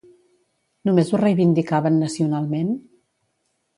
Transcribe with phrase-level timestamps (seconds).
[0.89, 2.73] Només ho reivindicaven nacionalment?